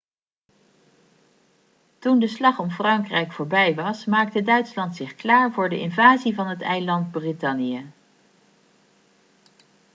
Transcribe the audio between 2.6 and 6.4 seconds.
frankrijk voorbij was maakte duitsland zich klaar voor de invasie